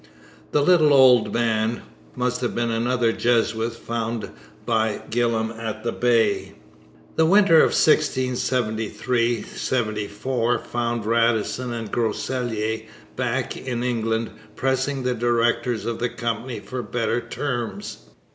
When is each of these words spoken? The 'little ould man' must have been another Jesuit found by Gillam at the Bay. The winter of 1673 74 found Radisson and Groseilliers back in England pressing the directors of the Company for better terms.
The 0.51 0.63
'little 0.63 0.91
ould 0.95 1.31
man' 1.31 1.83
must 2.15 2.41
have 2.41 2.55
been 2.55 2.71
another 2.71 3.11
Jesuit 3.13 3.73
found 3.73 4.31
by 4.65 5.03
Gillam 5.11 5.51
at 5.51 5.83
the 5.83 5.91
Bay. 5.91 6.53
The 7.17 7.27
winter 7.27 7.57
of 7.57 7.73
1673 7.75 9.43
74 9.43 10.57
found 10.57 11.05
Radisson 11.05 11.71
and 11.71 11.91
Groseilliers 11.91 12.87
back 13.15 13.55
in 13.55 13.83
England 13.83 14.31
pressing 14.55 15.03
the 15.03 15.13
directors 15.13 15.85
of 15.85 15.99
the 15.99 16.09
Company 16.09 16.59
for 16.59 16.81
better 16.81 17.21
terms. 17.21 17.99